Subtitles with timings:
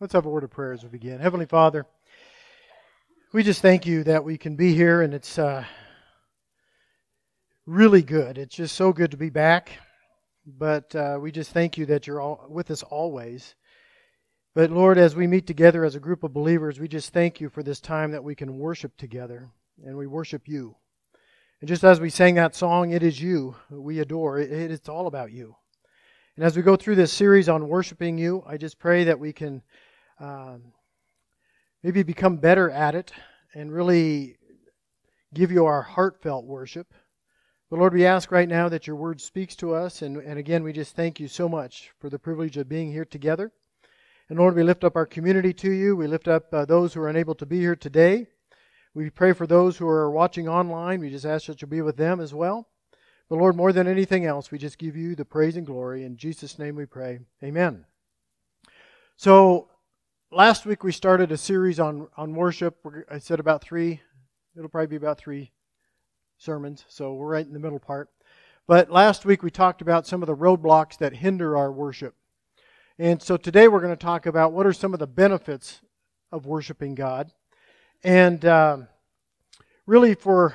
[0.00, 1.20] Let's have a word of prayer as we begin.
[1.20, 1.84] Heavenly Father,
[3.34, 5.62] we just thank you that we can be here, and it's uh,
[7.66, 8.38] really good.
[8.38, 9.72] It's just so good to be back.
[10.46, 13.54] But uh, we just thank you that you're all with us always.
[14.54, 17.50] But Lord, as we meet together as a group of believers, we just thank you
[17.50, 19.50] for this time that we can worship together,
[19.84, 20.76] and we worship you.
[21.60, 24.38] And just as we sang that song, it is you we adore.
[24.38, 25.56] It, it's all about you.
[26.36, 29.34] And as we go through this series on worshiping you, I just pray that we
[29.34, 29.60] can
[30.20, 30.62] um,
[31.82, 33.12] maybe become better at it
[33.54, 34.36] and really
[35.34, 36.92] give you our heartfelt worship.
[37.70, 40.02] But Lord, we ask right now that your word speaks to us.
[40.02, 43.04] And, and again, we just thank you so much for the privilege of being here
[43.04, 43.52] together.
[44.28, 45.96] And Lord, we lift up our community to you.
[45.96, 48.26] We lift up uh, those who are unable to be here today.
[48.92, 51.00] We pray for those who are watching online.
[51.00, 52.68] We just ask that you be with them as well.
[53.28, 56.04] But Lord, more than anything else, we just give you the praise and glory.
[56.04, 57.20] In Jesus' name we pray.
[57.42, 57.84] Amen.
[59.16, 59.68] So
[60.32, 62.76] last week we started a series on, on worship.
[63.10, 64.00] I said about three,
[64.56, 65.50] it'll probably be about three
[66.38, 68.10] sermons, so we're right in the middle part.
[68.68, 72.14] But last week we talked about some of the roadblocks that hinder our worship.
[72.98, 75.80] And so today we're going to talk about what are some of the benefits
[76.30, 77.32] of worshiping God.
[78.04, 78.88] And um,
[79.84, 80.54] really, for,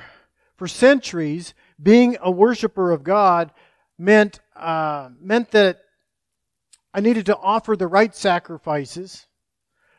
[0.56, 3.52] for centuries, being a worshiper of God
[3.98, 5.82] meant, uh, meant that
[6.94, 9.26] I needed to offer the right sacrifices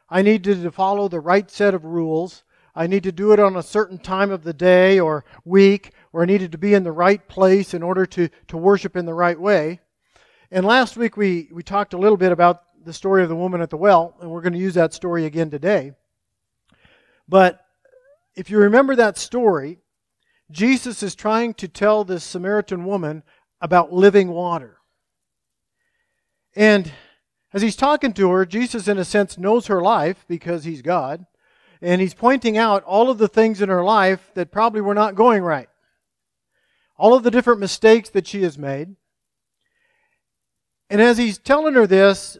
[0.10, 2.44] I needed to follow the right set of rules.
[2.74, 6.22] I need to do it on a certain time of the day or week, or
[6.22, 9.14] I needed to be in the right place in order to, to worship in the
[9.14, 9.80] right way.
[10.52, 13.62] And last week we, we talked a little bit about the story of the woman
[13.62, 15.94] at the well, and we're going to use that story again today.
[17.28, 17.66] But
[18.36, 19.80] if you remember that story,
[20.52, 23.24] Jesus is trying to tell this Samaritan woman
[23.60, 24.78] about living water.
[26.56, 26.92] And
[27.58, 31.26] as he's talking to her, Jesus, in a sense, knows her life because he's God.
[31.82, 35.16] And he's pointing out all of the things in her life that probably were not
[35.16, 35.68] going right.
[36.98, 38.96] All of the different mistakes that she has made.
[40.92, 42.38] And as he's telling her this,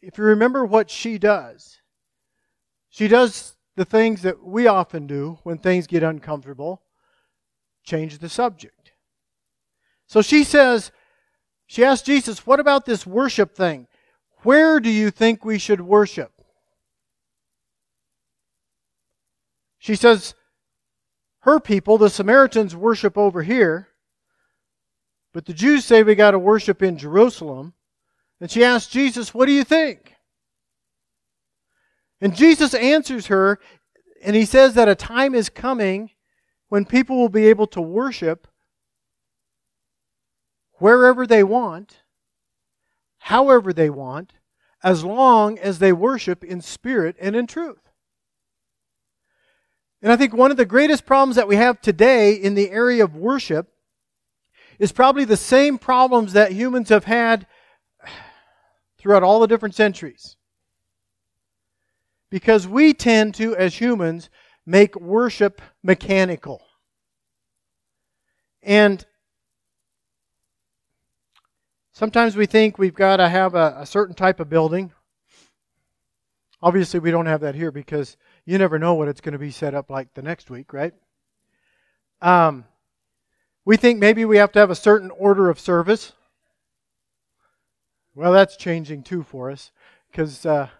[0.00, 1.80] if you remember what she does,
[2.90, 6.80] she does the things that we often do when things get uncomfortable
[7.82, 8.92] change the subject.
[10.06, 10.92] So she says,
[11.66, 13.88] she asks Jesus, What about this worship thing?
[14.44, 16.30] Where do you think we should worship?
[19.78, 20.34] She says,
[21.40, 23.88] her people, the Samaritans, worship over here,
[25.32, 27.74] but the Jews say we got to worship in Jerusalem.
[28.40, 30.14] And she asks Jesus, What do you think?
[32.20, 33.58] And Jesus answers her,
[34.22, 36.10] and he says that a time is coming
[36.68, 38.46] when people will be able to worship
[40.74, 42.03] wherever they want
[43.24, 44.34] however they want,
[44.82, 47.80] as long as they worship in spirit and in truth.
[50.02, 53.02] And I think one of the greatest problems that we have today in the area
[53.02, 53.68] of worship
[54.78, 57.46] is probably the same problems that humans have had
[58.98, 60.36] throughout all the different centuries.
[62.30, 64.28] Because we tend to, as humans,
[64.66, 66.60] make worship mechanical.
[68.62, 69.06] And
[71.94, 74.90] Sometimes we think we've got to have a, a, certain type of building.
[76.60, 79.52] Obviously, we don't have that here because you never know what it's going to be
[79.52, 80.92] set up like the next week, right?
[82.20, 82.64] Um,
[83.64, 86.12] we think maybe we have to have a certain order of service.
[88.16, 89.70] Well, that's changing too for us
[90.10, 90.70] because uh,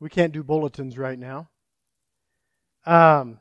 [0.00, 1.50] we can't do bulletins right now.
[2.84, 3.38] Um,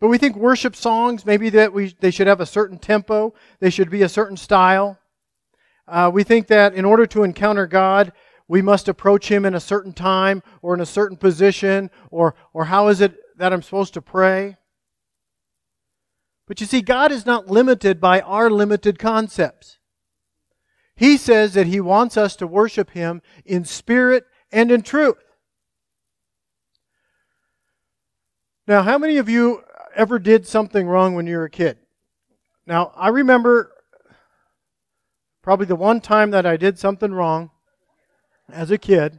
[0.00, 3.70] but we think worship songs maybe that we they should have a certain tempo, they
[3.70, 4.98] should be a certain style.
[5.88, 8.12] Uh, we think that in order to encounter God,
[8.46, 12.66] we must approach Him in a certain time or in a certain position, or, or
[12.66, 14.56] how is it that I'm supposed to pray?
[16.46, 19.78] But you see, God is not limited by our limited concepts.
[20.94, 25.16] He says that He wants us to worship Him in spirit and in truth.
[28.66, 29.62] Now, how many of you
[29.96, 31.78] ever did something wrong when you were a kid?
[32.66, 33.72] Now, I remember
[35.48, 37.50] probably the one time that I did something wrong
[38.52, 39.18] as a kid.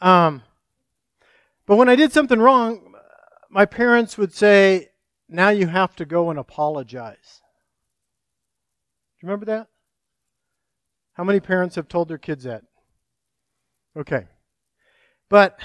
[0.00, 0.42] Um,
[1.66, 2.96] but when I did something wrong,
[3.48, 4.90] my parents would say,
[5.28, 7.40] Now you have to go and apologize.
[9.12, 9.68] Do you remember that?
[11.12, 12.64] How many parents have told their kids that?
[13.96, 14.26] Okay.
[15.28, 15.60] But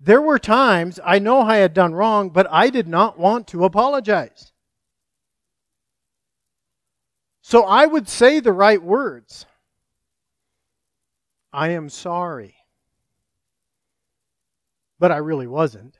[0.00, 3.64] there were times I know I had done wrong, but I did not want to
[3.64, 4.50] apologize.
[7.46, 9.44] So I would say the right words.
[11.52, 12.56] I am sorry.
[14.98, 15.98] but I really wasn't.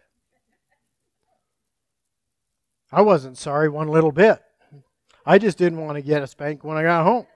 [2.90, 4.42] I wasn't sorry one little bit.
[5.26, 7.26] I just didn't want to get a spank when I got home.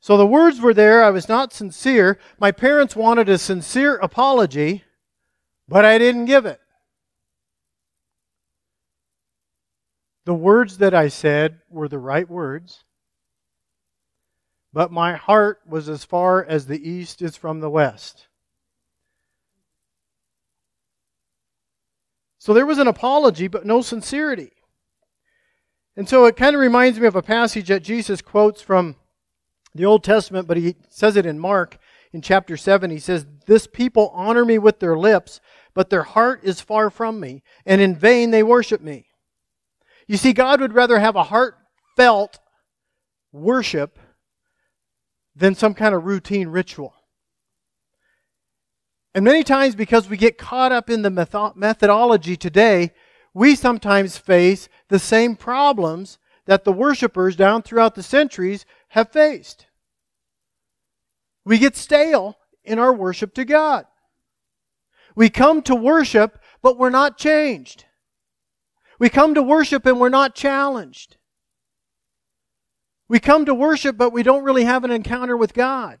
[0.00, 1.02] So the words were there.
[1.02, 2.18] I was not sincere.
[2.38, 4.84] My parents wanted a sincere apology,
[5.66, 6.60] but I didn't give it.
[10.24, 12.84] The words that I said were the right words,
[14.72, 18.26] but my heart was as far as the east is from the west.
[22.38, 24.52] So there was an apology, but no sincerity.
[25.96, 28.96] And so it kind of reminds me of a passage that Jesus quotes from
[29.74, 31.78] the Old Testament, but he says it in Mark
[32.12, 32.90] in chapter 7.
[32.90, 35.40] He says, This people honor me with their lips,
[35.72, 39.06] but their heart is far from me, and in vain they worship me.
[40.06, 42.38] You see, God would rather have a heartfelt
[43.32, 43.98] worship
[45.34, 46.94] than some kind of routine ritual.
[49.14, 52.92] And many times, because we get caught up in the methodology today,
[53.32, 59.66] we sometimes face the same problems that the worshipers down throughout the centuries have faced.
[61.44, 63.86] We get stale in our worship to God.
[65.16, 67.84] We come to worship, but we're not changed.
[68.98, 71.16] We come to worship and we're not challenged.
[73.08, 75.98] We come to worship, but we don't really have an encounter with God.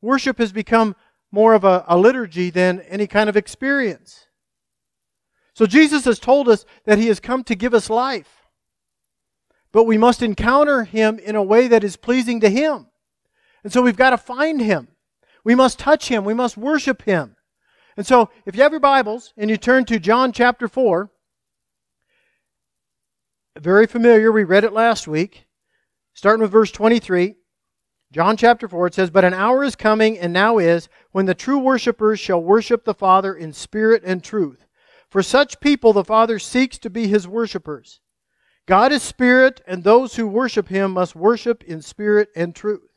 [0.00, 0.96] Worship has become
[1.30, 4.26] more of a, a, liturgy than any kind of experience.
[5.54, 8.42] So Jesus has told us that He has come to give us life.
[9.70, 12.88] But we must encounter Him in a way that is pleasing to Him.
[13.64, 14.88] And so we've got to find Him.
[15.44, 16.24] We must touch Him.
[16.24, 17.36] We must worship Him.
[17.96, 21.10] And so if you have your Bibles and you turn to John chapter 4,
[23.58, 24.32] very familiar.
[24.32, 25.46] We read it last week.
[26.14, 27.36] Starting with verse 23,
[28.12, 31.34] John chapter 4, it says, But an hour is coming, and now is, when the
[31.34, 34.66] true worshippers shall worship the Father in spirit and truth.
[35.08, 38.00] For such people the Father seeks to be his worshippers.
[38.66, 42.90] God is spirit, and those who worship him must worship in spirit and truth.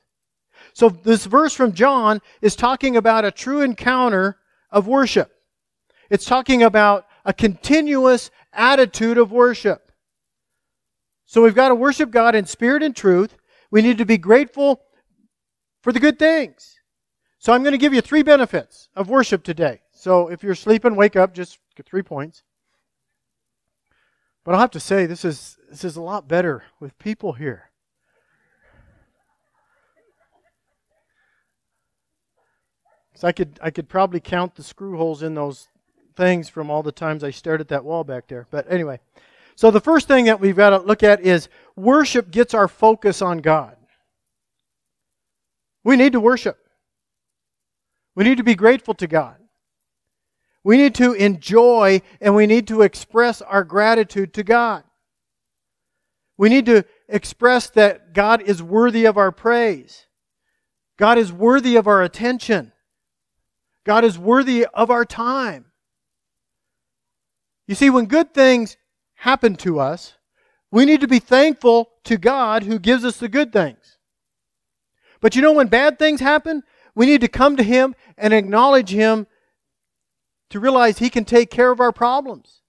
[0.73, 4.37] So this verse from John is talking about a true encounter
[4.75, 5.31] of worship.
[6.11, 9.91] It's talking about a continuous attitude of worship.
[11.25, 13.37] So we've got to worship God in spirit and truth.
[13.71, 14.81] We need to be grateful
[15.81, 16.75] for the good things.
[17.39, 19.81] So I'm going to give you three benefits of worship today.
[19.93, 22.43] So if you're sleeping, wake up, just get three points.
[24.43, 27.71] But I'll have to say this is this is a lot better with people here.
[33.15, 35.69] So I could I could probably count the screw holes in those
[36.15, 38.47] things from all the times I stared at that wall back there.
[38.51, 38.99] But anyway,
[39.55, 43.21] so the first thing that we've got to look at is worship gets our focus
[43.21, 43.77] on God.
[45.83, 46.57] We need to worship.
[48.15, 49.37] We need to be grateful to God.
[50.63, 54.83] We need to enjoy and we need to express our gratitude to God.
[56.37, 60.07] We need to express that God is worthy of our praise.
[60.97, 62.71] God is worthy of our attention.
[63.85, 65.65] God is worthy of our time.
[67.67, 68.77] You see, when good things
[69.15, 70.15] happen to us,
[70.71, 73.97] we need to be thankful to God who gives us the good things.
[75.21, 76.63] But you know, when bad things happen,
[76.95, 79.27] we need to come to Him and acknowledge Him
[80.49, 82.61] to realize He can take care of our problems.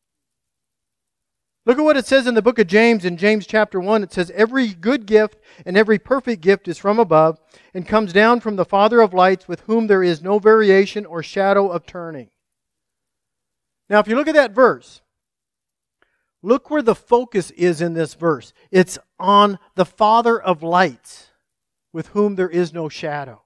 [1.66, 4.04] Look at what it says in the book of James, in James chapter 1.
[4.04, 7.38] It says, Every good gift and every perfect gift is from above
[7.74, 11.22] and comes down from the Father of lights, with whom there is no variation or
[11.22, 12.30] shadow of turning.
[13.90, 15.02] Now, if you look at that verse,
[16.46, 18.52] Look where the focus is in this verse.
[18.70, 21.30] It's on the Father of lights,
[21.92, 23.42] with whom there is no shadow.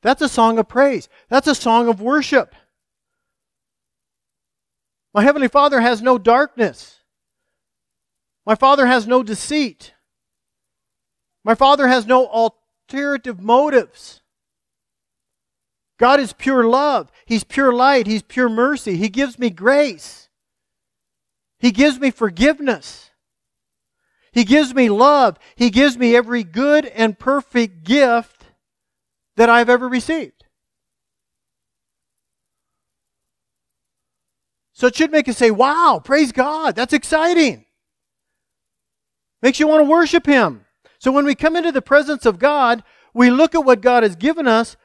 [0.00, 1.08] That's a song of praise.
[1.28, 2.54] That's a song of worship.
[5.14, 7.00] My Heavenly Father has no darkness.
[8.44, 9.94] My Father has no deceit.
[11.44, 14.22] My Father has no alternative motives.
[15.98, 17.12] God is pure love.
[17.26, 18.08] He's pure light.
[18.08, 18.96] He's pure mercy.
[18.96, 20.28] He gives me grace.
[21.60, 23.10] He gives me forgiveness.
[24.32, 25.38] He gives me love.
[25.54, 28.46] He gives me every good and perfect gift
[29.36, 30.43] that I've ever received.
[34.74, 36.74] So it should make us say, wow, praise God.
[36.74, 37.64] That's exciting.
[39.40, 40.66] Makes you want to worship Him.
[40.98, 42.82] So when we come into the presence of God,
[43.14, 44.76] we look at what God has given us,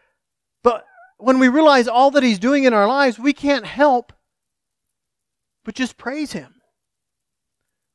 [0.64, 0.86] but
[1.18, 4.14] when we realize all that He's doing in our lives, we can't help
[5.66, 6.56] but just praise Him.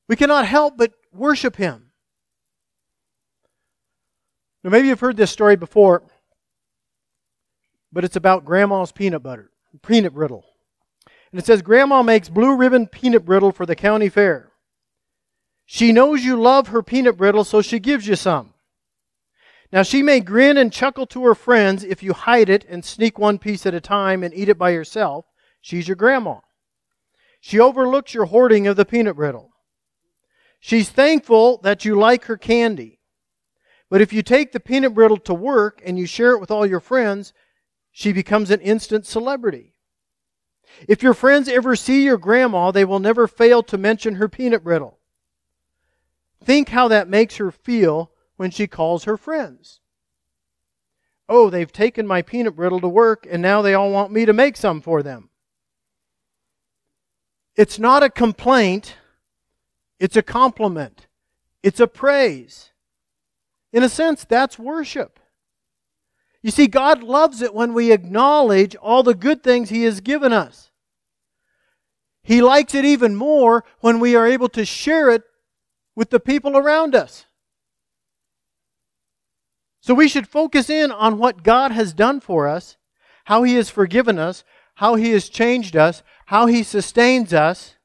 [0.09, 1.93] We cannot help but worship Him.
[4.65, 6.03] Now, maybe you've heard this story before,
[7.93, 9.51] but it's about Grandma's peanut butter,
[9.87, 10.45] peanut brittle.
[11.35, 14.53] And it says, Grandma makes blue ribbon peanut brittle for the county fair.
[15.67, 18.55] She knows you love her peanut brittle, so she gives you some.
[19.73, 23.19] Now she may grin and chuckle to her friends if you hide it and sneak
[23.19, 25.27] one piece at a time and eat it by yourself.
[25.61, 26.37] She's your grandma.
[27.41, 29.51] She overlooks your hoarding of the peanut brittle.
[30.61, 33.01] She's thankful that you like her candy.
[33.91, 36.65] But if you take the peanut brittle to work and you share it with all
[36.65, 37.33] your friends,
[37.91, 39.74] she becomes an instant celebrity.
[40.89, 44.65] If your friends ever see your grandma, they will never fail to mention her peanut
[44.65, 44.99] brittle.
[46.43, 49.81] Think how that makes her feel when she calls her friends.
[51.29, 54.33] Oh, they've taken my peanut brittle to work and now they all want me to
[54.33, 55.31] make some for them.
[57.57, 58.97] It's not a complaint,
[59.99, 61.07] it's a compliment,
[61.63, 62.73] it's a praise.
[63.73, 65.19] In a sense, that's worship.
[66.45, 70.31] You see, God loves it when we acknowledge all the good things He has given
[70.31, 70.71] us.
[72.23, 75.23] He likes it even more when we are able to share it
[75.97, 77.25] with the people around us.
[79.81, 82.77] So we should focus in on what God has done for us,
[83.25, 87.77] how He has forgiven us, how He has changed us, how He sustains us.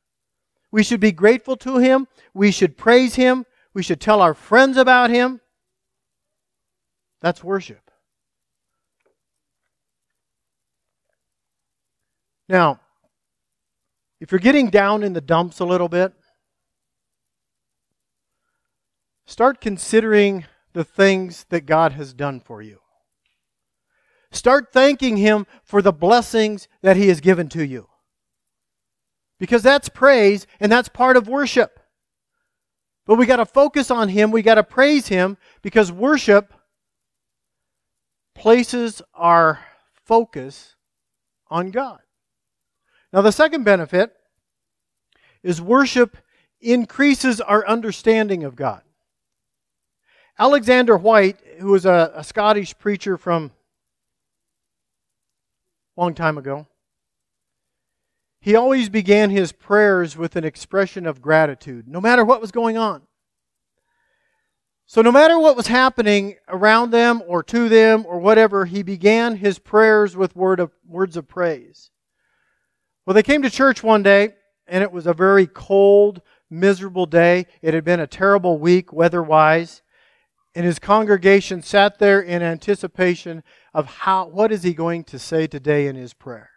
[0.70, 2.10] We should be grateful to Him.
[2.34, 3.46] We should praise Him.
[3.74, 5.39] We should tell our friends about Him.
[7.22, 7.88] That's worship.
[12.50, 12.79] Now,
[14.20, 16.12] if you're getting down in the dumps a little bit,
[19.27, 22.79] start considering the things that God has done for you.
[24.32, 27.88] Start thanking Him for the blessings that He has given to you.
[29.39, 31.79] Because that's praise and that's part of worship.
[33.06, 36.53] But we got to focus on Him, we got to praise Him because worship
[38.34, 39.60] places our
[40.03, 40.75] focus
[41.50, 42.00] on God.
[43.12, 44.16] Now, the second benefit
[45.42, 46.18] is worship
[46.62, 48.82] increases our understanding of God.
[50.38, 53.51] Alexander Whyte, who was a, a Scottish preacher from
[55.98, 56.68] a long time ago,
[58.42, 62.78] he always began his prayers with an expression of gratitude, no matter what was going
[62.78, 63.01] on.
[64.86, 69.36] So, no matter what was happening around them or to them or whatever, he began
[69.36, 71.92] his prayers with word of, words of praise.
[73.10, 74.36] Well, they came to church one day,
[74.68, 77.48] and it was a very cold, miserable day.
[77.60, 79.82] It had been a terrible week weather wise
[80.54, 83.42] and his congregation sat there in anticipation
[83.74, 86.51] of how what is he going to say today in his prayer.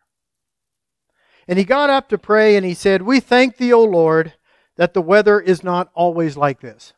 [1.48, 4.34] And he got up to pray and he said, "We thank thee, O Lord,
[4.76, 6.92] that the weather is not always like this."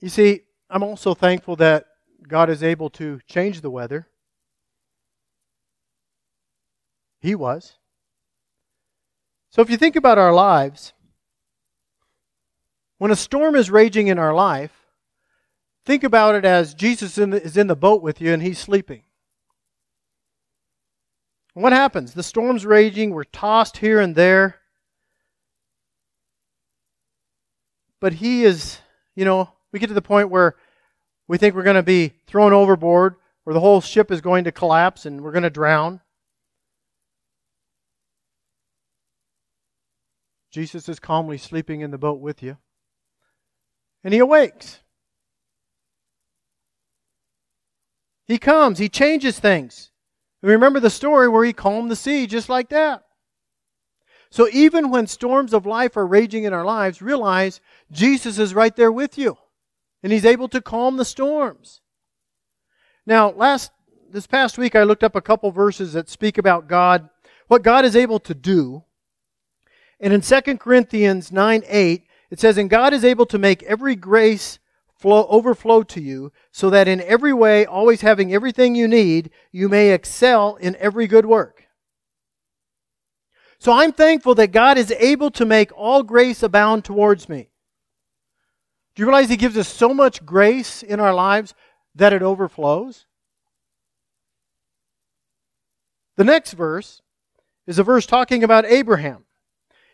[0.00, 1.87] You see, I'm also thankful that
[2.28, 4.06] God is able to change the weather.
[7.20, 7.74] He was.
[9.50, 10.92] So if you think about our lives,
[12.98, 14.86] when a storm is raging in our life,
[15.84, 19.02] think about it as Jesus is in the boat with you and he's sleeping.
[21.54, 22.14] What happens?
[22.14, 24.56] The storm's raging, we're tossed here and there.
[28.00, 28.78] But he is,
[29.16, 30.54] you know, we get to the point where
[31.28, 33.16] we think we're going to be thrown overboard
[33.46, 36.00] or the whole ship is going to collapse and we're going to drown.
[40.50, 42.56] Jesus is calmly sleeping in the boat with you
[44.02, 44.80] and he awakes.
[48.26, 49.90] He comes, he changes things.
[50.42, 53.04] Remember the story where he calmed the sea just like that.
[54.30, 58.74] So even when storms of life are raging in our lives, realize Jesus is right
[58.76, 59.38] there with you.
[60.02, 61.80] And he's able to calm the storms.
[63.06, 63.72] Now, last
[64.10, 67.08] this past week I looked up a couple verses that speak about God,
[67.48, 68.84] what God is able to do.
[70.00, 73.96] And in 2 Corinthians 9 8, it says, And God is able to make every
[73.96, 74.58] grace
[74.94, 79.68] flow overflow to you, so that in every way, always having everything you need, you
[79.68, 81.68] may excel in every good work.
[83.60, 87.47] So I'm thankful that God is able to make all grace abound towards me.
[88.98, 91.54] Do you realize He gives us so much grace in our lives
[91.94, 93.06] that it overflows?
[96.16, 97.00] The next verse
[97.68, 99.24] is a verse talking about Abraham.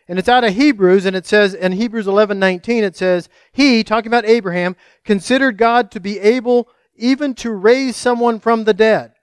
[0.07, 3.83] And it's out of Hebrews, and it says in Hebrews 11 19, it says, He,
[3.83, 9.13] talking about Abraham, considered God to be able even to raise someone from the dead.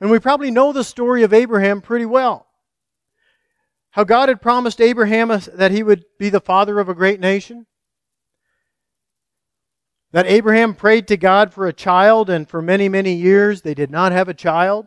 [0.00, 2.48] And we probably know the story of Abraham pretty well.
[3.90, 7.66] How God had promised Abraham that he would be the father of a great nation.
[10.12, 13.90] That Abraham prayed to God for a child, and for many, many years they did
[13.90, 14.86] not have a child.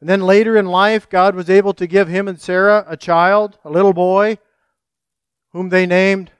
[0.00, 3.58] And then later in life, God was able to give him and Sarah a child,
[3.64, 4.38] a little boy,
[5.52, 6.30] whom they named.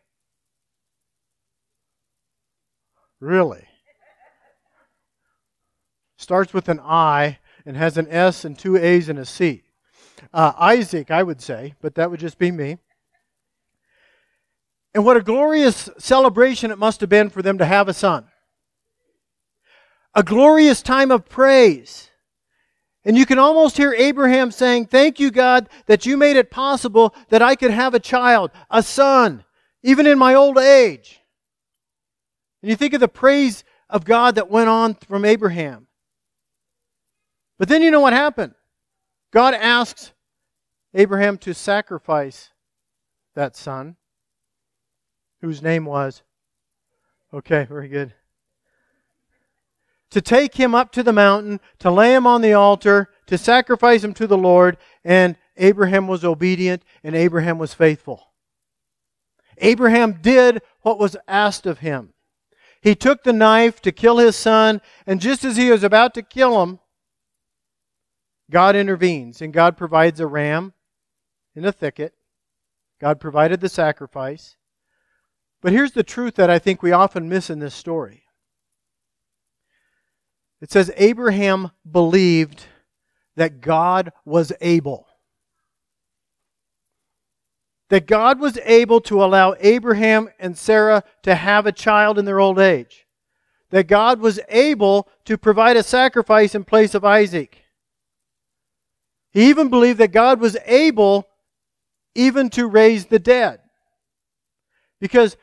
[3.20, 3.66] Really?
[6.16, 9.62] Starts with an I and has an S and two A's and a C.
[10.32, 12.78] Uh, Isaac, I would say, but that would just be me.
[14.94, 18.26] And what a glorious celebration it must have been for them to have a son.
[20.14, 22.10] A glorious time of praise.
[23.04, 27.14] And you can almost hear Abraham saying, Thank you, God, that you made it possible
[27.28, 29.44] that I could have a child, a son,
[29.82, 31.20] even in my old age.
[32.62, 35.86] And you think of the praise of God that went on from Abraham.
[37.58, 38.54] But then you know what happened?
[39.32, 40.12] God asks
[40.94, 42.50] Abraham to sacrifice
[43.34, 43.96] that son,
[45.40, 46.22] whose name was.
[47.32, 48.14] Okay, very good.
[50.10, 54.02] To take him up to the mountain, to lay him on the altar, to sacrifice
[54.02, 58.28] him to the Lord, and Abraham was obedient and Abraham was faithful.
[59.58, 62.14] Abraham did what was asked of him.
[62.80, 66.22] He took the knife to kill his son, and just as he was about to
[66.22, 66.78] kill him,
[68.50, 70.72] God intervenes and God provides a ram
[71.54, 72.14] in a thicket.
[72.98, 74.56] God provided the sacrifice.
[75.62, 78.24] But here's the truth that I think we often miss in this story
[80.60, 82.66] it says Abraham believed
[83.36, 85.06] that God was able.
[87.88, 92.38] That God was able to allow Abraham and Sarah to have a child in their
[92.38, 93.06] old age.
[93.70, 97.62] That God was able to provide a sacrifice in place of Isaac.
[99.32, 101.26] He even believed that God was able
[102.14, 103.60] even to raise the dead.
[105.00, 105.36] Because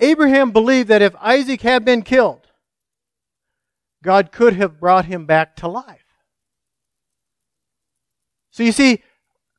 [0.00, 2.46] Abraham believed that if Isaac had been killed,
[4.02, 6.04] God could have brought him back to life.
[8.50, 9.02] So you see,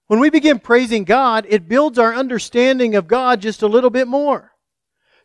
[0.08, 4.08] when we begin praising God, it builds our understanding of God just a little bit
[4.08, 4.52] more.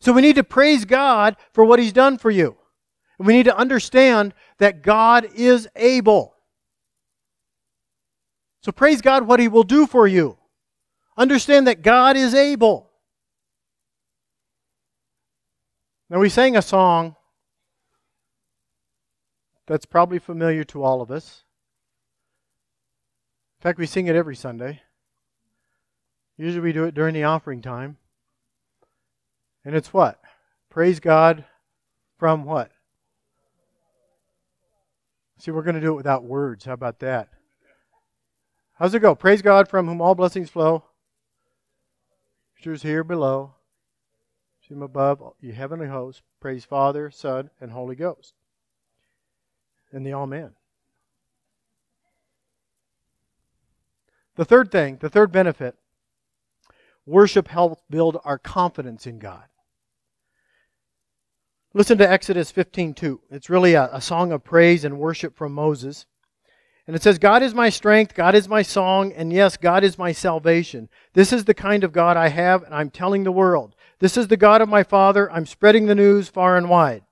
[0.00, 2.56] So we need to praise God for what He's done for you.
[3.18, 6.35] And we need to understand that God is able.
[8.62, 10.38] So praise God what He will do for you.
[11.16, 12.88] Understand that God is able.
[16.10, 17.16] Now, we sang a song
[19.66, 21.44] that's probably familiar to all of us.
[23.58, 24.80] In fact, we sing it every Sunday.
[26.38, 27.98] Usually we do it during the offering time.
[29.64, 30.20] And it's what?
[30.70, 31.44] Praise God
[32.16, 32.70] from what?
[35.38, 36.64] See, we're going to do it without words.
[36.64, 37.28] How about that?
[38.74, 39.14] How's it go?
[39.14, 40.84] Praise God from whom all blessings flow.
[42.54, 43.54] Scriptures here below.
[44.68, 46.22] Him above, you heavenly hosts.
[46.40, 48.35] Praise Father, Son, and Holy Ghost.
[49.92, 50.52] And the Amen.
[54.37, 55.76] The third thing, the third benefit,
[57.07, 59.44] worship helps build our confidence in God.
[61.74, 63.20] Listen to Exodus 15:2.
[63.31, 66.07] It's really a, a song of praise and worship from Moses.
[66.87, 69.98] And it says, God is my strength, God is my song, and yes, God is
[69.98, 70.88] my salvation.
[71.12, 73.74] This is the kind of God I have, and I'm telling the world.
[74.00, 75.30] This is the God of my Father.
[75.30, 77.02] I'm spreading the news far and wide.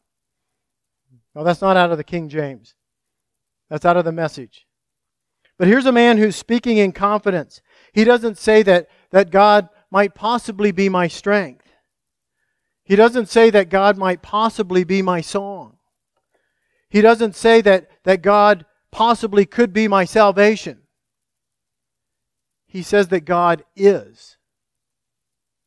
[1.34, 2.74] No, that's not out of the King James.
[3.68, 4.66] That's out of the message.
[5.58, 7.60] But here's a man who's speaking in confidence.
[7.92, 11.66] He doesn't say that, that God might possibly be my strength.
[12.84, 15.78] He doesn't say that God might possibly be my song.
[16.88, 20.82] He doesn't say that, that God possibly could be my salvation.
[22.66, 24.35] He says that God is.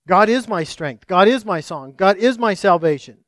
[0.10, 1.06] God is my strength.
[1.06, 1.94] God is my song.
[1.96, 3.20] God is my salvation.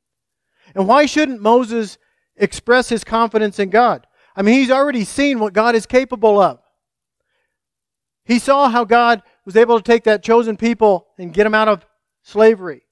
[0.74, 1.96] And why shouldn't Moses
[2.34, 4.04] express his confidence in God?
[4.34, 6.58] I mean, he's already seen what God is capable of.
[8.24, 11.68] He saw how God was able to take that chosen people and get them out
[11.68, 11.86] of
[12.24, 12.82] slavery.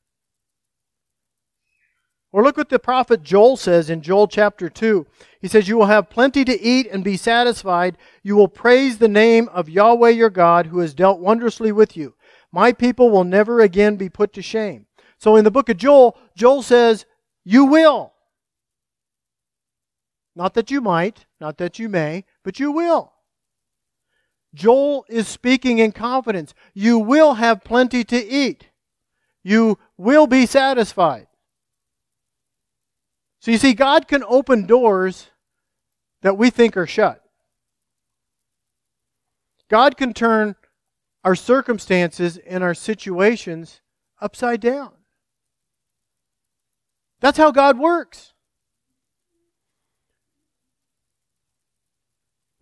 [2.31, 5.05] Or look what the prophet Joel says in Joel chapter 2.
[5.41, 7.99] He says, You will have plenty to eat and be satisfied.
[8.23, 12.15] You will praise the name of Yahweh your God, who has dealt wondrously with you.
[12.53, 14.87] My people will never again be put to shame.
[15.19, 17.07] So in the book of Joel, Joel says,
[17.45, 18.13] You will.
[20.35, 23.13] Not that you might, not that you may, but you will.
[24.55, 26.55] Joel is speaking in confidence.
[26.75, 28.69] You will have plenty to eat.
[29.43, 31.27] You will be satisfied.
[33.41, 35.29] So you see, God can open doors
[36.23, 37.23] that we think are shut.
[39.69, 40.57] God can turn
[41.25, 43.81] our circumstances and our situations
[44.21, 44.93] upside down.
[47.21, 48.33] That's how God works.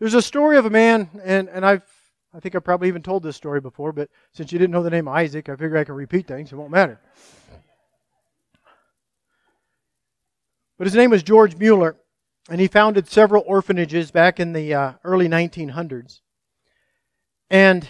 [0.00, 1.82] There's a story of a man, and, and I've
[2.34, 4.90] I think I probably even told this story before, but since you didn't know the
[4.90, 6.52] name Isaac, I figure I can repeat things.
[6.52, 7.00] It won't matter.
[10.76, 11.96] But his name was George Mueller,
[12.50, 16.20] and he founded several orphanages back in the uh, early 1900s.
[17.50, 17.88] And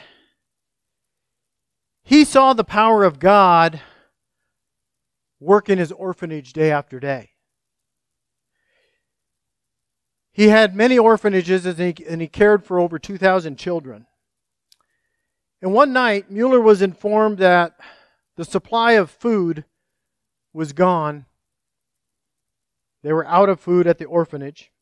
[2.09, 3.83] he saw the power of God
[5.39, 7.33] work in his orphanage day after day.
[10.33, 14.07] He had many orphanages and he, and he cared for over 2,000 children.
[15.61, 17.75] And one night, Mueller was informed that
[18.37, 19.67] the supply of food
[20.55, 21.27] was gone.
[23.03, 24.73] They were out of food at the orphanage.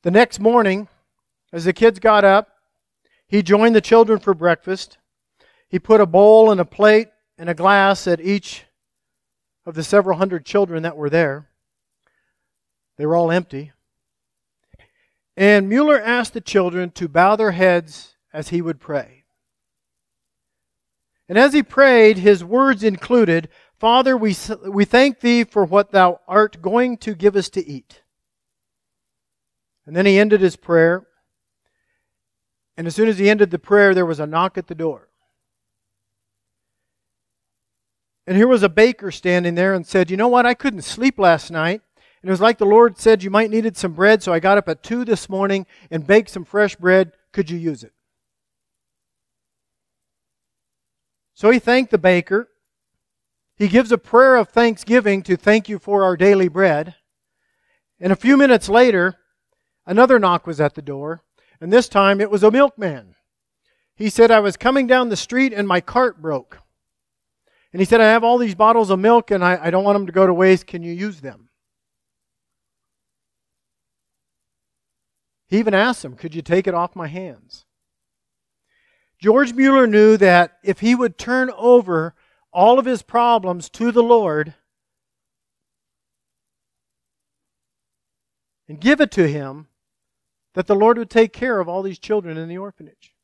[0.00, 0.88] The next morning,
[1.52, 2.48] as the kids got up,
[3.26, 4.96] he joined the children for breakfast.
[5.68, 8.64] He put a bowl and a plate and a glass at each
[9.66, 11.48] of the several hundred children that were there.
[12.96, 13.72] They were all empty.
[15.36, 19.24] And Mueller asked the children to bow their heads as he would pray.
[21.28, 24.34] And as he prayed, his words included, Father, we,
[24.66, 28.02] we thank thee for what thou art going to give us to eat.
[29.86, 31.06] And then he ended his prayer.
[32.76, 35.07] And as soon as he ended the prayer, there was a knock at the door.
[38.28, 40.44] And here was a baker standing there and said, You know what?
[40.44, 41.80] I couldn't sleep last night.
[42.20, 44.58] And it was like the Lord said you might needed some bread, so I got
[44.58, 47.12] up at 2 this morning and baked some fresh bread.
[47.32, 47.94] Could you use it?
[51.32, 52.50] So he thanked the baker.
[53.56, 56.96] He gives a prayer of thanksgiving to thank you for our daily bread.
[57.98, 59.14] And a few minutes later,
[59.86, 61.22] another knock was at the door,
[61.62, 63.14] and this time it was a milkman.
[63.96, 66.58] He said, I was coming down the street and my cart broke.
[67.72, 69.96] And he said, I have all these bottles of milk and I, I don't want
[69.96, 70.66] them to go to waste.
[70.66, 71.48] Can you use them?
[75.48, 77.64] He even asked him, Could you take it off my hands?
[79.18, 82.14] George Mueller knew that if he would turn over
[82.52, 84.54] all of his problems to the Lord
[88.68, 89.68] and give it to him,
[90.54, 93.14] that the Lord would take care of all these children in the orphanage.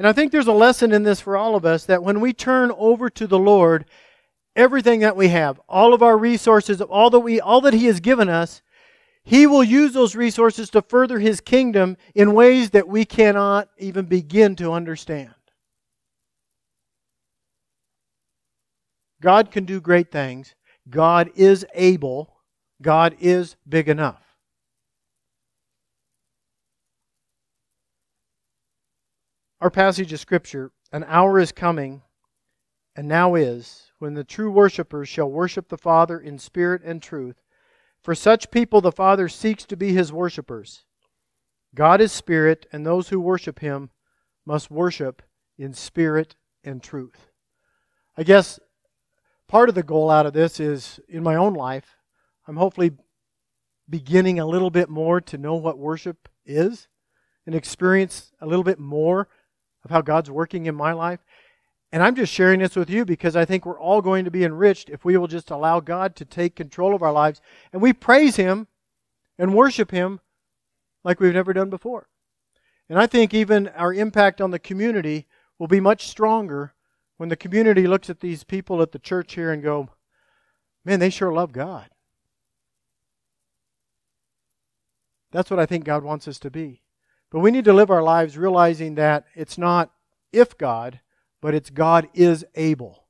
[0.00, 2.32] And I think there's a lesson in this for all of us that when we
[2.32, 3.84] turn over to the Lord
[4.56, 8.00] everything that we have, all of our resources, all that we all that he has
[8.00, 8.62] given us,
[9.22, 14.06] he will use those resources to further His kingdom in ways that we cannot even
[14.06, 15.34] begin to understand.
[19.20, 20.54] God can do great things.
[20.88, 22.38] God is able.
[22.80, 24.29] God is big enough.
[29.60, 32.02] Our passage of Scripture an hour is coming,
[32.96, 37.42] and now is, when the true worshippers shall worship the Father in spirit and truth
[38.02, 40.84] for such people, the Father seeks to be his worshippers.
[41.74, 43.90] God is spirit, and those who worship him
[44.46, 45.22] must worship
[45.58, 47.28] in spirit and truth.
[48.16, 48.58] I guess
[49.46, 51.96] part of the goal out of this is in my own life,
[52.48, 52.92] I'm hopefully
[53.88, 56.88] beginning a little bit more to know what worship is
[57.44, 59.28] and experience a little bit more
[59.84, 61.20] of how God's working in my life.
[61.92, 64.44] And I'm just sharing this with you because I think we're all going to be
[64.44, 67.40] enriched if we will just allow God to take control of our lives
[67.72, 68.68] and we praise Him
[69.38, 70.20] and worship Him
[71.02, 72.08] like we've never done before.
[72.88, 75.26] And I think even our impact on the community
[75.58, 76.74] will be much stronger
[77.16, 79.90] when the community looks at these people at the church here and go,
[80.84, 81.88] man, they sure love God.
[85.32, 86.82] That's what I think God wants us to be.
[87.30, 89.92] But we need to live our lives realizing that it's not
[90.32, 91.00] if God,
[91.40, 93.04] but it's God is able.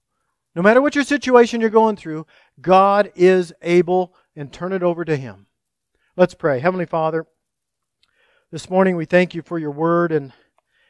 [0.55, 2.27] No matter what your situation you're going through,
[2.61, 5.47] God is able and turn it over to Him.
[6.17, 6.61] Let's pray.
[6.61, 7.27] Heavenly Father,
[8.51, 10.13] this morning we thank you for your word.
[10.13, 10.33] And,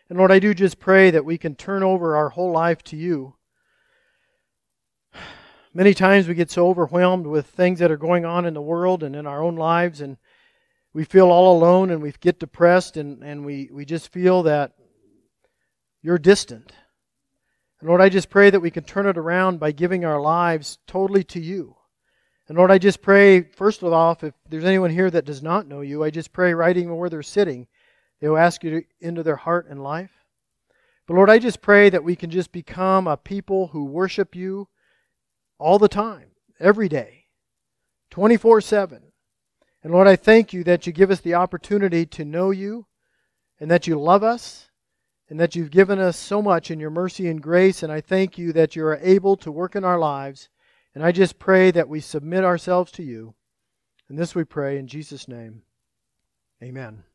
[0.09, 2.97] and Lord, I do just pray that we can turn over our whole life to
[2.97, 3.37] you.
[5.75, 9.05] Many times we get so overwhelmed with things that are going on in the world
[9.05, 10.17] and in our own lives, and
[10.93, 14.73] we feel all alone and we get depressed and, and we, we just feel that
[16.03, 16.73] you're distant.
[17.81, 20.79] And Lord, I just pray that we can turn it around by giving our lives
[20.87, 21.77] totally to you.
[22.49, 25.69] And Lord, I just pray, first of all, if there's anyone here that does not
[25.69, 27.69] know you, I just pray right even where they're sitting,
[28.21, 30.11] they will ask you to, into their heart and life.
[31.07, 34.69] But Lord, I just pray that we can just become a people who worship you
[35.59, 37.27] all the time, every day,
[38.11, 39.10] 24 7.
[39.83, 42.87] And Lord, I thank you that you give us the opportunity to know you
[43.59, 44.71] and that you love us
[45.29, 47.83] and that you've given us so much in your mercy and grace.
[47.83, 50.49] And I thank you that you are able to work in our lives
[50.95, 53.35] And I just pray that we submit ourselves to you.
[54.09, 55.63] And this we pray in Jesus' name.
[56.63, 57.05] Amen.